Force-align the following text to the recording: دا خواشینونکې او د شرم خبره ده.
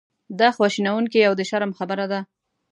دا 0.39 0.49
خواشینونکې 0.55 1.21
او 1.27 1.33
د 1.39 1.41
شرم 1.49 1.71
خبره 1.79 2.05
ده. 2.11 2.19